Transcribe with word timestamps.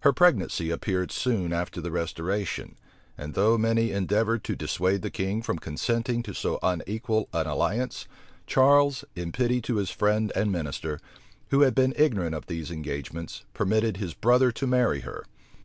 Her 0.00 0.12
pregnancy 0.12 0.70
appeared 0.72 1.12
soon 1.12 1.52
after 1.52 1.80
the 1.80 1.92
restoration; 1.92 2.76
and 3.16 3.34
though 3.34 3.56
many 3.56 3.92
endeavored 3.92 4.42
to 4.42 4.56
dissuade 4.56 5.02
the 5.02 5.08
king 5.12 5.40
from 5.40 5.60
consenting 5.60 6.20
to 6.24 6.34
so 6.34 6.58
unequal 6.64 7.28
an 7.32 7.46
alliance, 7.46 8.08
Charles, 8.48 9.04
in 9.14 9.30
pity 9.30 9.60
to 9.60 9.76
his 9.76 9.90
friend 9.92 10.32
and 10.34 10.50
minister, 10.50 10.98
who 11.50 11.60
had 11.60 11.76
been 11.76 11.94
ignorant 11.96 12.34
of 12.34 12.46
these 12.46 12.72
engagements, 12.72 13.44
permitted 13.54 13.98
his 13.98 14.14
brother 14.14 14.50
to 14.50 14.66
marry 14.66 15.02
her. 15.02 15.26